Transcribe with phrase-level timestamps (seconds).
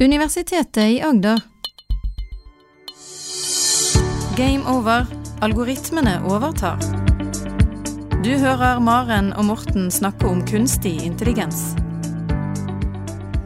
[0.00, 1.40] Universitetet i Agder.
[4.36, 5.06] Game over.
[5.40, 6.80] Algoritmene overtar.
[8.24, 11.76] Du hører Maren og Morten snakke om kunstig intelligens.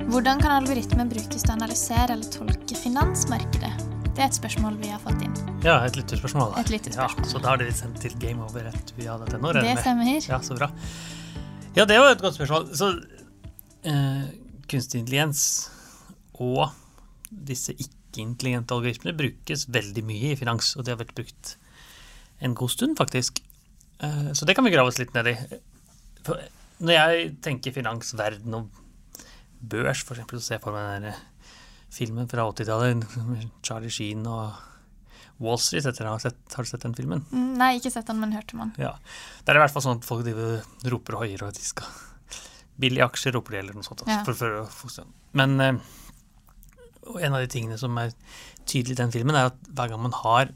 [0.09, 3.77] Hvordan kan algoritmer brukes til å analysere eller tolke finansmarkedet?
[4.09, 5.39] Det er et spørsmål vi har fått inn.
[5.61, 6.57] Ja, et lytterspørsmål.
[6.65, 7.25] Et lytterspørsmål.
[7.27, 9.57] Ja, så da har dere sendt til gameover.no.
[9.61, 10.15] Det stemmer.
[10.17, 10.73] Ja, så bra.
[11.77, 12.71] Ja, det var et godt spørsmål.
[12.73, 12.95] Så
[13.85, 14.31] uh,
[14.65, 15.51] kunstig intelligens
[16.39, 16.71] og
[17.29, 21.57] disse ikke-intelligente algoritmene brukes veldig mye i finans, og det har vært brukt
[22.41, 23.41] en god stund, faktisk.
[24.01, 25.37] Eh, så det kan vi grave oss litt ned i.
[26.79, 28.69] Når jeg tenker finansverden og
[29.59, 31.19] børs, eksempel, så ser jeg for meg den
[31.93, 33.05] filmen fra 80-tallet,
[33.67, 34.55] Charlie Sheen og
[35.43, 37.25] Wall Street, etter å ha sett, har du sett den filmen?
[37.31, 38.73] Mm, Nei, ikke sett den, men hørte man.
[38.79, 38.95] Ja.
[39.45, 40.27] Det er i hvert fall sånn at folk
[40.91, 41.91] roper hoier, og at de skal
[42.83, 44.05] Billige aksjer, roper de, eller noe sånt.
[44.05, 44.23] Altså, Ja.
[44.27, 44.39] for,
[44.71, 45.15] for, for.
[45.39, 45.79] Men eh,
[47.09, 48.13] og en av de tingene som er
[48.69, 50.51] tydelig i den filmen, er at hver gang man har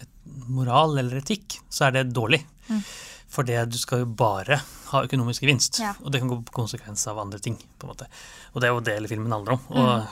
[0.00, 0.08] et
[0.48, 2.42] moral eller etikk, så er det dårlig.
[2.68, 2.80] Mm.
[3.34, 4.60] For det du skal jo bare
[4.92, 5.94] ha økonomisk gevinst, Ja.
[6.04, 7.56] og det kan gå på konsekvens av andre ting.
[7.78, 8.06] på en måte.
[8.54, 9.60] Og det er jo det hele filmen handler om.
[9.70, 10.06] Og Mm.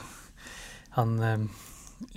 [0.91, 1.47] han eh,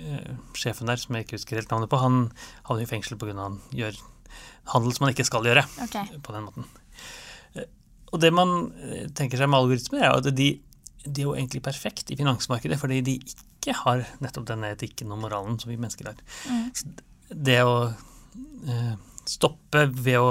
[0.00, 2.32] eh, sjefen der, som jeg ikke husker helt navnet på, han
[2.64, 3.34] havner i fengsel pga.
[3.36, 3.96] han gjør
[4.66, 6.18] handel som han ikke skal gjøre Okay.
[6.18, 6.64] på den måten.
[7.54, 7.64] Eh,
[8.12, 10.60] Og det man eh, tenker seg med algoritmer, er at de,
[11.06, 15.22] de er jo egentlig perfekt i finansmarkedet, fordi de ikke har nettopp denne etikken og
[15.24, 16.22] moralen som vi mennesker har.
[16.50, 16.70] Mm.
[17.48, 18.94] Det å eh,
[19.26, 20.30] stoppe ved å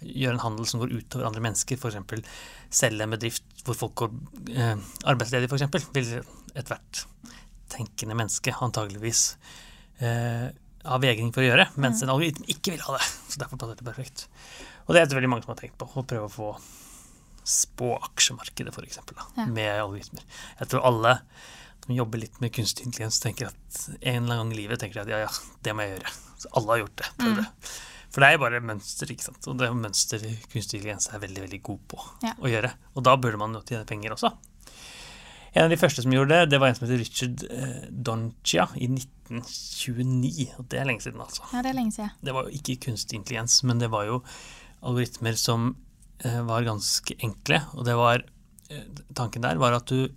[0.00, 2.22] gjøre en handel som går utover andre mennesker, f.eks.
[2.82, 4.14] selge en bedrift hvor folk går
[4.54, 4.76] eh,
[5.08, 6.12] arbeidsledige, f.eks., vil
[6.56, 7.06] ethvert
[7.72, 9.24] tenkende menneske antageligvis
[9.98, 10.48] eh,
[10.86, 13.06] ha vegring for å gjøre, mens en algoritme ikke vil ha det.
[13.26, 14.26] Så derfor passer det perfekt.
[14.86, 16.52] Og det er det veldig mange som har tenkt på, å prøve å få
[17.46, 18.98] spå aksjemarkedet, f.eks.,
[19.36, 19.46] Ja.
[19.46, 20.22] med algoritmer.
[20.60, 21.16] Jeg tror alle
[21.86, 25.02] som jobber litt med kunstig intelligens, tenker at en eller annen gang i livet tenker
[25.04, 25.28] at ja, ja,
[25.62, 26.14] det må jeg gjøre.
[26.42, 27.10] Så alle har gjort det.
[27.20, 27.36] prøv Mm.
[27.36, 27.46] det.
[28.10, 29.46] For det er jo bare mønster, ikke sant.
[29.46, 30.18] Og det er mønster
[30.50, 32.32] kunstig intelligens er veldig, veldig god på Ja.
[32.40, 32.72] å gjøre.
[32.96, 34.32] Og da burde man jo tjene penger også.
[35.54, 38.66] En av de første som gjorde det, det var en som heter Richard eh, Doncia
[38.76, 40.50] i 1929.
[40.58, 41.44] Og det er lenge siden, altså.
[41.52, 42.10] Ja, det er lenge siden.
[42.24, 44.22] Det var jo ikke kunstig intelligens, men det var jo
[44.82, 45.74] algoritmer som
[46.24, 47.60] var ganske enkle.
[47.76, 48.22] Og det var
[48.70, 50.08] eh, Tanken der var at du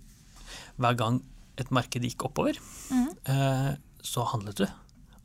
[0.80, 1.20] hver gang
[1.60, 2.56] et marked gikk oppover,
[2.88, 3.08] mm.
[3.28, 4.66] eh, så handlet du.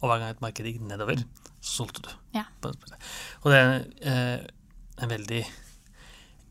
[0.02, 1.22] Og hver gang et marked gikk nedover,
[1.62, 2.12] så solgte du.
[2.36, 2.44] Ja.
[2.66, 4.44] Og det er eh,
[5.00, 5.46] en veldig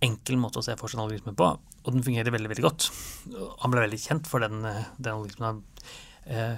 [0.05, 1.51] enkel måte å se for seg en algoritme på,
[1.85, 2.89] og den fungerer veldig veldig godt.
[3.61, 5.63] Han ble veldig kjent for den, eh, den algoritmen.
[6.25, 6.57] Eh,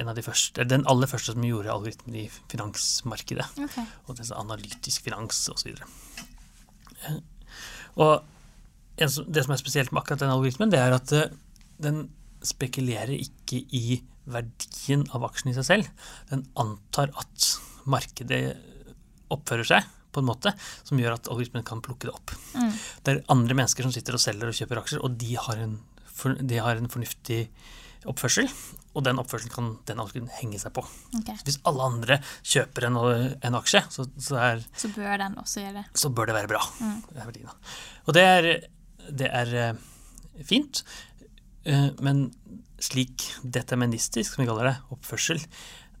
[0.00, 3.84] en av de første, den aller første som gjorde algoritmen i finansmarkedet Okay.
[4.08, 5.76] og det så analytisk finans osv.
[5.76, 6.31] Eh, Og en
[9.08, 11.30] som- det som er spesielt med akkurat den algoritmen, det er at eh,
[11.80, 12.08] den
[12.42, 15.88] spekulerer ikke i verdien av aksjen i seg selv.
[16.30, 17.48] Den antar at
[17.86, 18.56] markedet
[19.32, 20.52] oppfører seg på en måte
[20.84, 22.34] som gjør at algoritmen kan plukke det opp.
[22.54, 22.72] Mm.
[23.02, 25.78] Det er andre mennesker som sitter og selger og kjøper aksjer, og de har en,
[26.46, 27.48] de har en fornuftig
[28.08, 28.48] oppførsel,
[28.92, 30.84] og den oppførselen kan den aksjen henge seg på.
[31.20, 31.38] Okay.
[31.46, 32.98] Hvis alle andre kjøper en,
[33.34, 35.84] en aksje, så, så, er, Så bør den også gjøre det.
[36.02, 36.62] så bør det være bra.
[36.80, 37.00] Mm.
[37.12, 37.46] Det.
[38.06, 38.50] Og det er,
[39.22, 39.84] det er eh,
[40.48, 40.82] fint,
[41.64, 42.26] eh, men
[42.82, 45.42] slik deterministisk, som vi kaller det, oppførsel,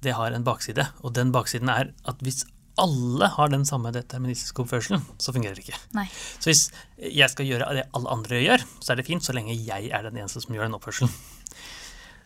[0.02, 0.88] det har en bakside.
[1.06, 2.42] Og den baksiden er at hvis
[2.80, 5.78] alle har den samme deterministiske oppførselen, så fungerer det ikke.
[5.96, 6.06] Nei.
[6.40, 6.62] Så hvis
[6.98, 10.08] jeg skal gjøre det alle andre gjør, så er det fint så lenge jeg er
[10.08, 11.12] den eneste som gjør den oppførselen.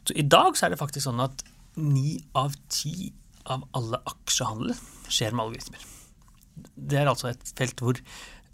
[0.06, 1.44] Så i dag så er det faktisk sånn at
[1.82, 3.12] ni av ti
[3.52, 4.78] av alle aksjehandler
[5.12, 5.82] skjer med algoritmer.
[6.74, 7.96] Det er altså et felt hvor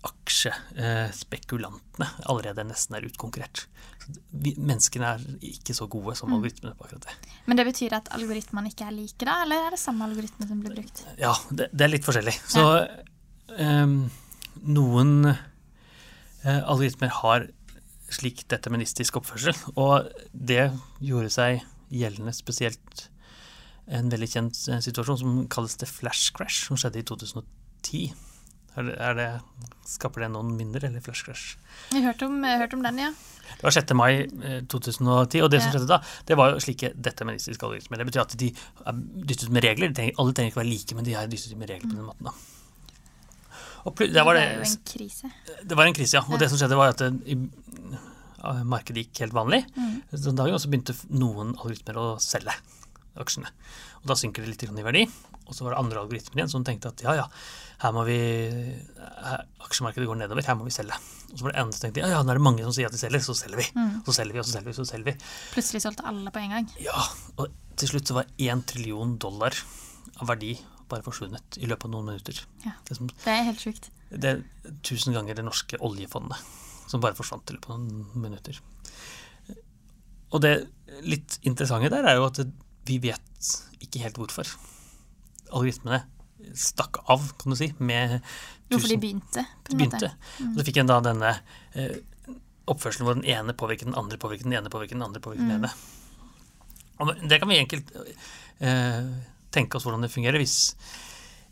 [0.03, 3.59] aksjespekulantene allerede nesten er utkonkurrert.
[4.35, 7.15] Vi, menneskene er ikke så gode som algoritmene på akkurat det.
[7.47, 9.34] Men det betyr at algoritmene ikke er like, da?
[9.45, 10.97] Eller er det samme algoritme som blir brukt?
[11.21, 12.34] Ja, det, det er litt forskjellig.
[12.51, 12.65] Så
[13.63, 14.01] ehm,
[14.67, 17.41] noen uh, algoritmer har
[18.12, 20.71] slik deterministisk oppførsel, og det
[21.03, 23.09] gjorde seg gjeldende spesielt
[23.92, 28.13] en veldig kjent eh, situasjon som kalles det flash crash, som skjedde i 2010.
[28.72, 29.27] Er det, er det,
[29.84, 31.57] skaper det noen mindre, eller flash crash?
[31.92, 33.10] Jeg har hørt om, hørt om den, ja.
[33.53, 33.92] Det var 6.
[33.98, 35.98] mai eh, 2010, og det som skjedde da,
[36.31, 38.01] det var jo slike deterministiske algoritmer.
[38.01, 38.48] Det betyr at de
[38.86, 39.91] er dyttet ut med regler.
[39.92, 41.98] De trenger, alle trenger ikke være like, men de er dyttet ut med regler på
[41.98, 42.31] den måten.
[42.31, 42.33] da.
[43.83, 45.28] Og det var det er jo en krise.
[45.66, 46.22] det var en krise, ja.
[46.22, 46.39] Og Ja.
[46.39, 47.72] det som skjedde, var at det, i, ja,
[48.66, 50.03] markedet gikk helt vanlig Mm.
[50.10, 52.54] den dagen, også begynte noen algoritmer å selge
[53.16, 53.50] aksjene.
[54.03, 55.04] Og da synker det litt i verdi.
[55.47, 57.27] Og så var det andre algoritmer igjen som tenkte at ja, ja,
[57.83, 60.97] her må vi her, Aksjemarkedet går nedover, her må vi selge.
[61.33, 62.89] Og så var det andre som tenkte ja, ja, nå er det mange som sier
[62.89, 63.66] at de selger, så selger vi.
[63.77, 64.03] Mm.
[64.06, 65.15] Så selger vi, og så selger vi, så selger vi.
[65.53, 66.71] Plutselig solgte alle på en gang.
[66.83, 67.04] Ja,
[67.36, 69.56] og til slutt så var én trillion dollar
[70.21, 70.54] av verdi
[70.92, 72.42] bare forsvunnet i løpet av noen minutter.
[72.66, 72.77] Ja.
[72.88, 73.91] Det er helt sjukt.
[74.12, 74.42] det er
[74.84, 76.36] tusen ganger det norske oljefondet
[76.91, 78.59] som bare forsvant i løpet av noen minutter.
[80.33, 80.55] Og det
[81.05, 82.41] litt interessante der er jo at
[82.89, 83.51] vi vet
[83.84, 84.49] ikke helt hvorfor.
[85.53, 86.03] Algoritmene
[86.59, 88.73] stakk av, kan du si, med tusen...
[88.73, 90.09] Hvorfor de begynte, på en begynte.
[90.11, 90.49] måte.
[90.49, 91.33] Og så fikk en da denne
[91.79, 91.99] eh,
[92.73, 95.53] oppførselen hvor den ene påvirket den andre, påvirket den ene, påvirket den andre, påvirket den
[95.53, 95.65] Mm.
[95.65, 95.71] ene.
[97.03, 97.93] Og det kan vi enkelt
[98.61, 99.07] eh,
[99.55, 100.39] tenke oss hvordan det fungerer.
[100.39, 100.75] Hvis,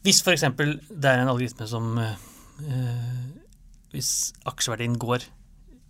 [0.02, 0.44] hvis f.eks.
[0.56, 2.26] det er en algoritme som eh,
[3.94, 5.26] Hvis aksjeverdien går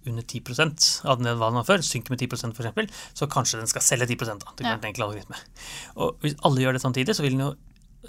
[0.09, 4.07] under 10 av den var før, synker med 10% f.eks., så kanskje den skal selge
[4.09, 4.55] 10 da.
[4.57, 4.79] Det kan Ja.
[4.79, 5.37] en enkel algoritme.
[5.97, 7.55] Og hvis alle gjør det samtidig, så vil den jo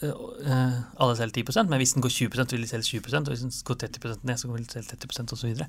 [0.01, 3.27] eh, alle selge 10% men hvis den går 20 så vil de selge 20 og
[3.33, 5.65] hvis den går 30% ned, så vil de selge 30% osv.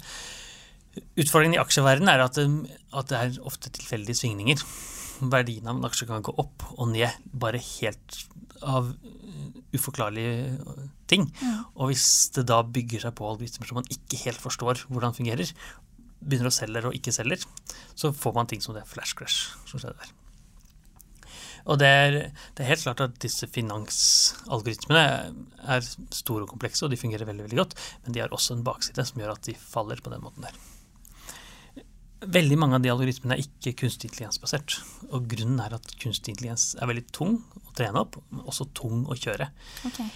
[1.19, 4.63] Utfordringen i aksjeverdenen er at, at det er ofte tilfeldige svingninger.
[5.21, 8.19] Verdien av en aksje kan gå opp og ned bare helt
[8.63, 11.29] av uh, uforklarlige uh, ting.
[11.43, 11.61] Mm.
[11.77, 12.07] Og hvis
[12.37, 15.53] det da bygger seg på algoritmer som man ikke helt forstår hvordan fungerer,
[16.23, 17.45] begynner å selge og ikke selger,
[17.99, 20.19] så får man ting som det flash crash som skjedde der.
[21.71, 22.17] Og det er,
[22.57, 25.05] det er helt klart at disse finansalgoritmene
[25.71, 28.65] er store og komplekse, og de fungerer veldig, veldig godt, men de har også en
[28.67, 30.59] bakside som gjør at de faller på den måten der.
[32.23, 34.77] Veldig mange av de algoritmene er ikke kunstig intelligensbasert.
[35.11, 39.07] Og grunnen er at kunstig intelligens er veldig tung å trene opp, men også tung
[39.11, 39.49] å kjøre.
[39.89, 40.07] Okay.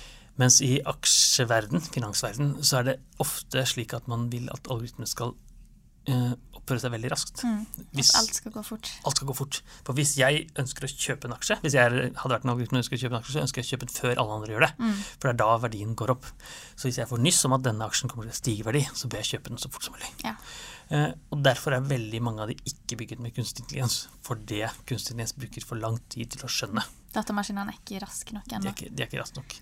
[0.41, 5.33] Mens i aksjeverden, finansverden, så er det ofte slik at man vil at algoritmene skal
[6.07, 7.43] oppføre seg veldig raskt.
[7.47, 7.67] Mm.
[7.95, 8.91] Hvis- alt skal gå fort.
[9.07, 9.63] Alt skal gå fort.
[9.85, 12.83] For hvis jeg ønsker å kjøpe en aksje, hvis jeg hadde vært en algoritme og
[12.85, 14.67] ønsker å kjøpe en aksje, så ønsker jeg å kjøpe den før alle andre gjør
[14.67, 14.73] det.
[14.79, 14.95] Mm.
[15.21, 16.27] For det er da verdien går opp.
[16.77, 18.83] Så hvis jeg får nyss om at denne aksjen kommer til å stige i verdi,
[18.95, 20.11] så bør jeg kjøpe den så fort som mulig.
[20.25, 20.35] Ja.
[20.87, 24.07] Uh, og derfor er veldig mange av de ikke bygget med kunstig intelligens.
[24.23, 26.85] For det kunstig intelligens bruker for lang tid til å skjønne.
[27.17, 28.73] Datamaskinene er ikke raske nok De ennå.
[28.75, 29.55] ikke, de er ikke raske nok.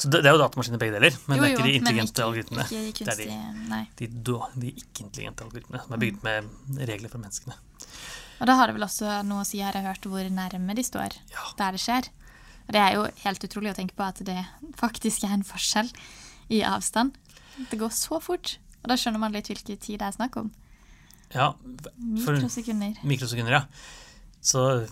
[0.00, 2.24] Så det, det er jo datamaskiner begge deler, men det er ikke de intelligente ikke-
[2.28, 2.64] algoritmene.
[2.64, 4.08] Ikke kunstig, Det er de-.
[4.08, 7.58] De, de ikke-intelligente algoritmene som er bygd med regler for menneskene.
[8.40, 10.82] Og da har det vel også noe å si, har jeg hørt, hvor nærme de
[10.82, 11.44] står Ja.
[11.60, 12.08] der det skjer.
[12.66, 14.40] Og det er jo helt utrolig å tenke på at det
[14.80, 15.90] faktisk er en forskjell
[16.50, 17.12] i avstand.
[17.70, 18.56] Det går så fort.
[18.82, 20.50] Og da skjønner man litt hvilken tid det er snakk om.
[21.34, 21.52] Ja,
[22.24, 22.96] for Mikrosekunder.
[23.04, 23.62] mikrosekunder, ja.
[24.44, 24.88] Så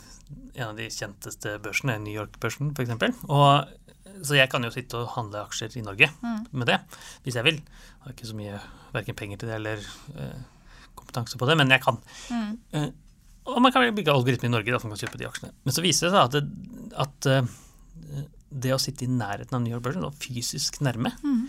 [0.54, 2.92] en av de kjenteste børsene New York-børsen, f.eks.
[4.22, 6.46] Så jeg kan jo sitte og handle aksjer i Norge Mm.
[6.52, 6.78] med det,
[7.24, 7.54] hvis jeg vil.
[7.56, 8.60] Jeg har ikke så mye
[8.92, 9.78] verken penger til det eller
[10.18, 10.40] eh,
[10.94, 11.98] kompetanse på det, men jeg kan.
[12.30, 12.58] Mm.
[12.72, 12.88] Eh,
[13.46, 15.52] og man kan bygge algoritmer i Norge da, som kan kjøpe de aksjene.
[15.64, 19.62] Men så viser det seg at, det, at eh, det å sitte i nærheten av
[19.64, 21.48] New York-børsen, fysisk nærme, Mm.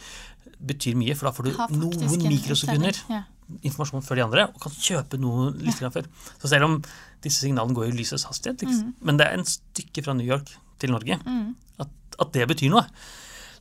[0.63, 2.95] betyr mye, for da får du noen mikrosekunder.
[3.11, 3.23] Ja.
[3.61, 5.91] Informasjon før de andre, og kan kjøpe noe litt ja.
[5.93, 6.07] før.
[6.41, 6.77] Så selv om
[7.23, 8.95] disse signalene går i lysets hastighet, mm.
[9.05, 10.51] men det er en stykke fra New York
[10.81, 11.55] til Norge, Mm.
[11.79, 12.83] at, at det betyr noe.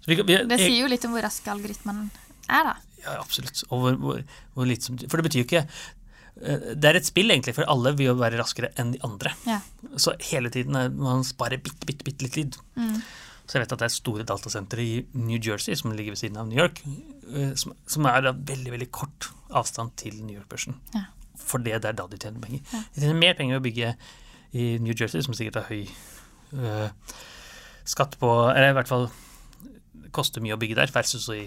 [0.02, 2.08] Så vi, vi, Det sier jo litt om hvor rask algoritmen
[2.50, 2.76] er, da.
[3.02, 3.64] Ja, absolutt.
[3.70, 4.22] Og hvor, hvor,
[4.54, 7.66] hvor litt, som For det betyr jo ikke eh, Det er et spill, egentlig, for
[7.70, 9.34] alle vil jo være raskere enn de andre.
[9.46, 9.60] Ja.
[9.98, 12.58] Så hele tiden er man sparer bitte, bitte, bitte litt lyd.
[12.78, 12.98] Mm.
[13.46, 16.38] Så jeg vet at det er store datasentre i New Jersey, som ligger ved siden
[16.40, 20.78] av New York, eh, som, som er av veldig, veldig kort avstand til New York-børsen.
[20.94, 21.08] Ja.
[21.42, 22.62] For det er da de tjener penger.
[22.70, 22.84] Ja.
[22.94, 23.92] De tjener mer penger ved å bygge
[24.62, 25.88] i New Jersey, som sikkert har høy
[26.52, 26.88] øh,
[27.88, 29.08] skatt på Eller i hvert fall
[30.12, 31.46] koster mye å bygge der, versus i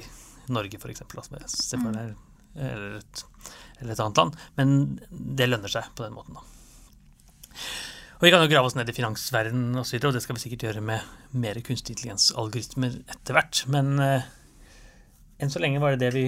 [0.54, 1.04] Norge, f.eks.
[1.06, 2.16] Eller,
[2.56, 3.26] eller, et,
[3.80, 4.40] eller et annet land.
[4.58, 4.76] Men
[5.10, 6.46] det lønner seg på den måten, da.
[8.16, 10.64] Og Vi kan jo grave oss ned i finansverdenen osv., og det skal vi sikkert
[10.70, 11.04] gjøre med
[11.36, 13.64] mer kunstig intelligens-algoritmer etter hvert.
[13.72, 14.28] Men eh,
[15.44, 16.26] enn så lenge var det det vi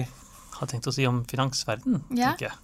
[0.58, 2.34] har tenkt å si om finansverden, Ja.
[2.34, 2.58] tenker jeg.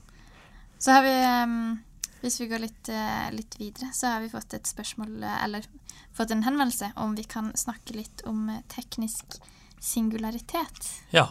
[0.84, 1.78] Så har vi, um,
[2.20, 5.64] hvis vi går litt, uh, litt videre, så har vi fått et spørsmål, eh, eller
[6.12, 9.38] fått en henvendelse om vi kan snakke litt om teknisk
[9.80, 10.90] singularitet.
[11.14, 11.30] Ja.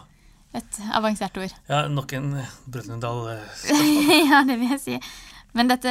[0.54, 1.54] Et avansert ord.
[1.66, 2.28] ja nok en
[2.70, 3.70] Brønnøydal eh,
[4.30, 4.98] ja, det vil jeg si.
[5.54, 5.90] Men dette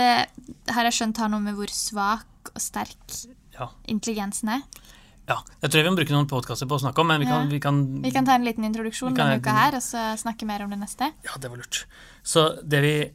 [0.76, 3.00] har jeg skjønt har noe med hvor svak og sterk
[3.54, 3.70] Ja.
[3.88, 4.62] intelligensen er.
[5.30, 5.38] ja.
[5.62, 7.44] Jeg tror jeg vi må bruke noen podkaster på å snakke om, men vi kan,
[7.46, 7.50] Ja.
[7.52, 10.64] vi kan, Vi kan ta en liten introduksjon denne uka her, og så snakke mer
[10.64, 11.14] om det neste.
[11.24, 11.86] Ja, det var lurt.
[12.24, 13.12] Så det vi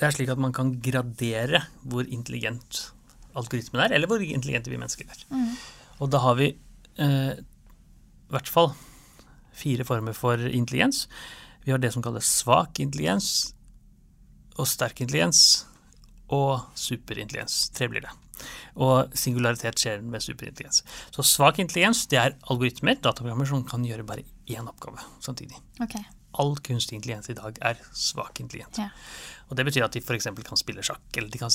[0.00, 2.90] Det er slik at man kan gradere hvor intelligent
[3.36, 5.24] algoritmen er, eller hvor intelligente vi mennesker er.
[5.30, 5.56] Mm.
[6.00, 6.56] Og da har vi
[6.96, 8.72] eh, i hvert fall
[9.52, 11.06] fire former for intelligens.
[11.66, 13.52] Vi har det som kalles svak intelligens,
[14.56, 15.66] og sterk intelligens,
[16.30, 17.70] og superintelligens.
[17.74, 18.12] Tre blir det.
[18.80, 20.84] Og singularitet skjer med superintelligens.
[21.14, 25.58] Så svak intelligens det er algoritmer, dataprogrammer, som kan gjøre bare én oppgave samtidig.
[25.82, 26.02] Okay.
[26.38, 28.78] All kunstig intelligens i dag er svak intelligens.
[28.78, 28.88] Ja.
[29.50, 30.28] Og Det betyr at de f.eks.
[30.46, 31.50] kan spille sjakk, eller de kan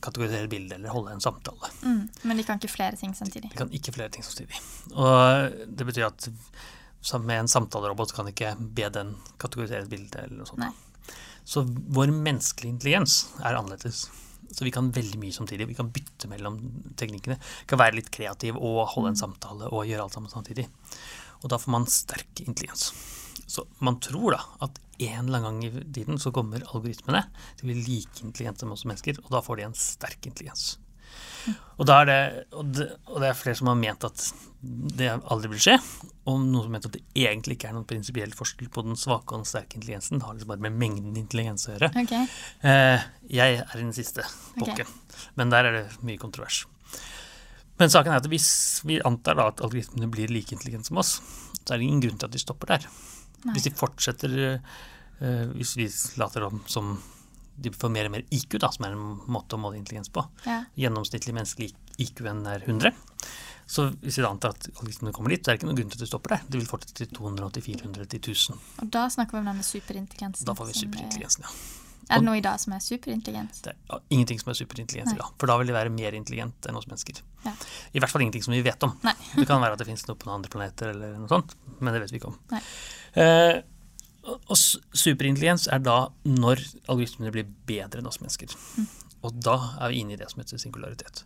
[0.00, 1.68] kategorisere bilder eller holde en samtale.
[1.82, 2.08] Mm.
[2.24, 3.50] Men de kan ikke flere ting samtidig.
[3.52, 4.56] De kan ikke flere ting samtidig.
[4.96, 6.30] Og det betyr at
[7.20, 10.64] med en samtalerobot kan ikke be den kategorisere et bilde eller noe sånt.
[10.64, 10.72] Nei.
[11.46, 14.06] Så vår menneskelige intelligens er annerledes.
[14.50, 15.68] Så vi kan veldig mye samtidig.
[15.70, 16.58] Vi kan bytte mellom
[16.98, 17.36] teknikkene.
[17.38, 20.66] Vi kan være litt kreativ og holde en samtale og gjøre alt sammen samtidig.
[21.42, 22.90] Og da får man sterk intelligens.
[23.46, 27.22] Så man tror da at en eller annen gang i tiden så kommer algoritmene
[27.58, 30.76] til å bli like intelligente som oss mennesker, og da får de en sterk intelligens.
[31.76, 32.20] Og, er det,
[32.56, 34.22] og, det, og det er flere som har ment at
[34.96, 35.74] det aldri vil skje.
[36.26, 39.34] Og noen som mente at det egentlig ikke er noen prinsipiell forskjell på den svake
[39.34, 40.18] og den sterke intelligensen.
[40.18, 41.90] Det har liksom bare med mengden intelligens å gjøre.
[42.02, 42.30] Okay.
[42.66, 43.04] Eh,
[43.38, 44.24] jeg er i den siste
[44.56, 44.88] bolken,
[45.38, 46.64] men der er det mye kontrovers.
[47.76, 48.48] Men saken er at hvis
[48.88, 51.18] vi antar da at algoritmene blir like intelligente som oss,
[51.60, 52.88] så er det ingen grunn til at de stopper der.
[53.44, 53.52] Nei.
[53.52, 55.84] Hvis de fortsetter eh, Hvis vi
[56.18, 56.96] later om som
[57.56, 60.24] de får mer og mer IQ, da, som er en måte å måle intelligens på.
[60.46, 60.62] Ja.
[60.78, 61.70] Gjennomsnittlig menneskelig
[62.02, 62.92] IQ-en er 100.
[63.66, 65.98] Så hvis vi antar at algoritmene kommer dit, så er det ikke noen grunn til
[65.98, 66.44] at de stopper der.
[66.46, 68.60] De vil fortsette til 200, til 400, til 1000.
[68.84, 70.46] Og da snakker vi om denne superintelligensen.
[70.46, 71.82] Da får vi eh, superintelligensen, ja.
[72.06, 73.64] Er det noe i dag som er superintelligens?
[73.64, 75.32] Det er ingenting som er superintelligens i dag.
[75.40, 77.18] For da vil de være mer intelligent enn oss mennesker.
[77.42, 77.54] Ja.
[77.98, 78.94] I hvert fall ingenting som vi vet om.
[79.02, 81.96] Det kan være at det finnes noe på noen andre planeter, eller noe sånt, men
[81.96, 82.38] det vet vi ikke om.
[82.52, 82.62] Nei.
[83.18, 83.56] Eh,
[84.26, 88.52] og superintelligens er da når algoritmene blir bedre enn oss mennesker.
[88.76, 88.88] Mm.
[89.26, 91.24] Og da er vi inne i det som heter singularitet.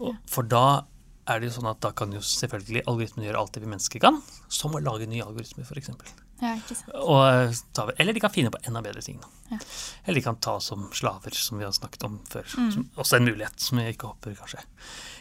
[0.00, 0.84] Og, For da
[1.28, 4.02] er det jo sånn at da kan jo selvfølgelig algoritmene gjøre alt det vi mennesker
[4.02, 5.92] kan, som å lage nye algoritmer, f.eks.
[6.38, 6.76] Ja, ikke.
[7.02, 9.18] Og eh, Eller de kan finne på enda bedre ting.
[9.50, 9.58] Ja.
[10.04, 12.46] Eller de kan ta oss som slaver, som vi har snakket om før.
[12.58, 12.68] Mm.
[12.74, 14.62] Som også en mulighet, som jeg ikke håper, kanskje.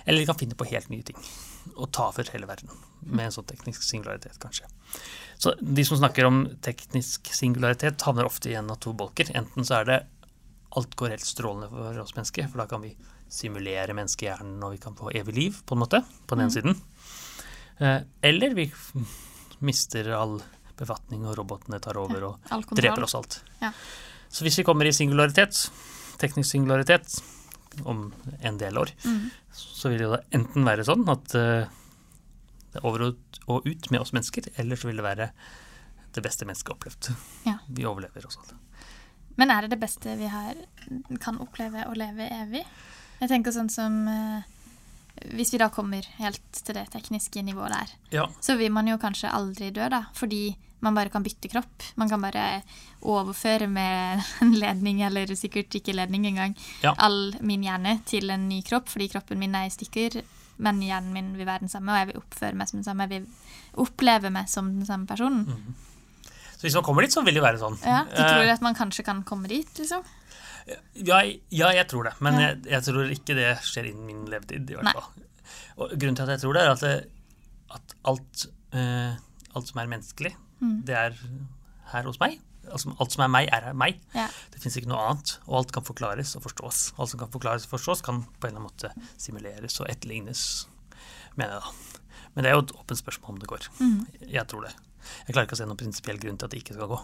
[0.06, 1.18] Eller de kan finne på helt nye ting.
[1.76, 2.70] Og ta over hele verden.
[3.02, 4.70] Med en sånn teknisk singularitet, kanskje.
[5.38, 9.32] Så de som snakker om teknisk singularitet, havner ofte i en av to bolker.
[9.38, 10.00] Enten så er det
[10.78, 12.94] alt går helt strålende for oss mennesker, for da kan vi
[13.32, 16.78] simulere menneskehjernen, og vi kan få evig liv, på en måte, på den ene siden.
[17.80, 18.70] Eh, Eller vi
[19.60, 20.38] mister all
[20.78, 23.40] befatning, og robotene tar over og dreper oss alt.
[23.62, 23.72] Ja.
[24.30, 25.70] Så hvis vi kommer i singularitet,
[26.22, 27.20] teknisk singularitet,
[27.86, 28.08] om
[28.42, 29.30] en del år, Mm.
[29.54, 31.68] så vil det da enten være sånn at uh,
[32.74, 33.04] det er over
[33.48, 35.30] og ut, med oss mennesker, eller så vil det være
[36.14, 37.12] det beste mennesket har opplevd.
[37.46, 37.58] Ja.
[37.70, 38.58] Vi overlever oss alle.
[39.38, 40.56] Men er det det beste vi her
[41.22, 42.64] kan oppleve å leve evig?
[43.20, 44.42] Jeg tenker sånn som eh,
[45.34, 48.26] Hvis vi da kommer helt til det tekniske nivået der, Ja.
[48.42, 50.06] så vil man jo kanskje aldri dø, da.
[50.14, 51.84] Fordi man bare kan bytte kropp.
[51.96, 52.62] Man kan bare
[53.02, 56.94] overføre med en ledning, eller sikkert ikke ledning engang, Ja.
[56.98, 60.22] all min hjerne til en ny kropp, fordi kroppen min er i stykker.
[60.60, 63.06] Men hjernen min vil være den samme, og jeg vil oppføre meg som den samme.
[63.06, 63.28] Jeg vil
[63.78, 65.46] oppleve meg som den samme personen.
[66.58, 67.76] Så hvis man kommer dit, så vil det være sånn.
[67.86, 70.02] Ja, Du Eh, tror at man kanskje kan komme dit, liksom?
[70.96, 72.14] Ja, ja, jeg tror det.
[72.20, 72.40] Men Ja.
[72.48, 74.70] jeg, jeg tror ikke det skjer innen min levetid.
[74.72, 74.94] i hvert Nei.
[74.94, 75.06] fall.
[75.78, 77.10] Og grunnen til at jeg tror det, er at, det,
[77.78, 79.14] at alt, uh,
[79.56, 80.82] alt som er menneskelig, Mm.
[80.88, 81.18] det er
[81.94, 82.40] her hos meg.
[82.68, 84.00] Altså, alt som er meg, er meg.
[84.14, 84.26] Ja.
[84.52, 85.38] Det fins ikke noe annet.
[85.48, 86.82] Og alt kan forklares og forstås.
[87.00, 90.42] Alt som kan forklares og forstås, kan på en eller annen måte simuleres og etterlignes,
[91.38, 92.02] mener jeg da.
[92.36, 93.70] Men det er jo et åpent spørsmål om det går.
[93.80, 94.02] Mm.
[94.34, 94.74] Jeg tror det.
[95.28, 97.00] Jeg klarer ikke å se noen prinsipiell grunn til at det ikke skal gå.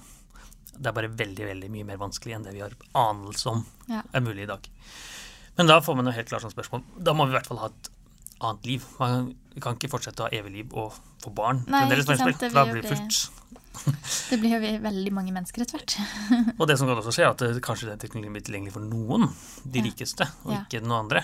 [0.74, 4.02] Det er bare veldig veldig mye mer vanskelig enn det vi har anelse om Ja.
[4.12, 4.68] er mulig i dag.
[5.58, 6.84] Men da får man jo helt klart sånn spørsmål.
[6.98, 7.90] Da må vi i hvert fall ha et
[8.50, 8.86] annet liv.
[9.00, 11.64] Man kan ikke fortsette å ha evig liv og få barn.
[11.68, 13.40] Nei, det ikke sant, det blir Da blir det fullt.
[14.30, 15.96] Det blir jo veldig mange mennesker etter hvert.
[16.60, 19.30] Og det som kan også skje, er at kanskje den teknologien blir tilgjengelig for noen,
[19.66, 20.60] de rikeste, og Ja.
[20.68, 21.24] ikke noen andre.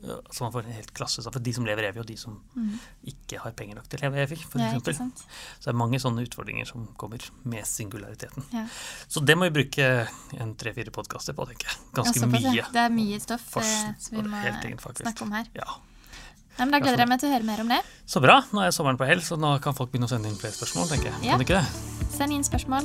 [0.00, 2.78] Så man får en helt klasse, for de som lever evig, og de som Mm.
[3.12, 4.94] ikke har penger nok til å leve evig, for Ja, eksempel.
[4.96, 8.42] Så det er mange sånne utfordringer som kommer med singulariteten.
[8.50, 8.64] Ja.
[9.06, 10.08] Så det må vi bruke
[10.40, 11.76] en tre-fire podkaster på, tenker jeg.
[11.92, 12.64] Ganske Ja, mye.
[12.72, 14.40] Det er mye stoff eh, som vi må
[14.96, 15.46] snakke om her.
[15.54, 15.68] Ja.
[16.58, 17.80] Nei, men da gleder jeg meg til å høre mer om det.
[18.06, 18.36] Så bra.
[18.52, 20.86] Nå er sommeren på hell, så nå kan folk begynne å sende inn flere spørsmål,
[20.90, 21.16] tenker jeg.
[21.24, 21.30] Ja.
[21.36, 21.66] Kan ikke det?
[22.16, 22.84] Send inn spørsmål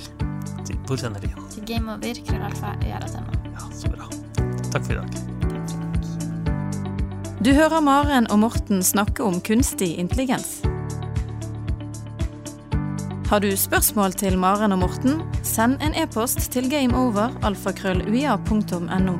[0.66, 1.44] Til- Hvor sender de igjen?
[1.52, 3.32] til gameover, krøllalfa, øya.no.
[3.52, 4.06] Ja, så bra.
[4.72, 5.10] Takk for i dag.
[7.46, 10.62] Du hører Maren og Morten snakke om kunstig intelligens.
[13.30, 19.20] Har du spørsmål til Maren og Morten, send en e-post til gameover.alfakrølluia.no.